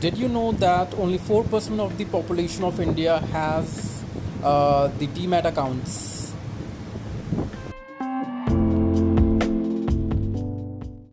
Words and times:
did 0.00 0.16
you 0.16 0.28
know 0.28 0.52
that 0.52 0.94
only 0.94 1.18
4% 1.18 1.80
of 1.80 1.98
the 1.98 2.04
population 2.04 2.62
of 2.64 2.78
India 2.78 3.18
has 3.32 4.04
uh, 4.42 4.86
the 4.98 5.06
demat 5.08 5.44
accounts? 5.44 6.17